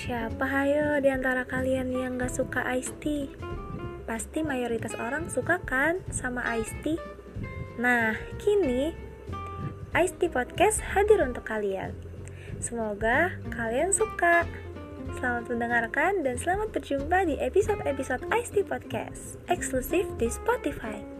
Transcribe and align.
Siapa 0.00 0.48
hayo 0.48 0.96
di 1.04 1.12
antara 1.12 1.44
kalian 1.44 1.92
yang 1.92 2.16
gak 2.16 2.32
suka 2.32 2.64
iced 2.72 2.96
tea? 3.04 3.28
Pasti 4.08 4.40
mayoritas 4.40 4.96
orang 4.96 5.28
suka 5.28 5.60
kan 5.60 6.00
sama 6.08 6.40
iced 6.56 6.72
tea? 6.80 6.96
Nah, 7.76 8.16
kini 8.40 8.96
Iced 9.92 10.16
Tea 10.16 10.32
Podcast 10.32 10.80
hadir 10.96 11.20
untuk 11.20 11.44
kalian. 11.44 11.92
Semoga 12.64 13.36
kalian 13.52 13.92
suka. 13.92 14.48
Selamat 15.20 15.52
mendengarkan 15.52 16.24
dan 16.24 16.40
selamat 16.40 16.72
berjumpa 16.72 17.28
di 17.28 17.36
episode-episode 17.36 18.24
Iced 18.32 18.56
Tea 18.56 18.64
Podcast 18.64 19.36
eksklusif 19.52 20.08
di 20.16 20.32
Spotify. 20.32 21.19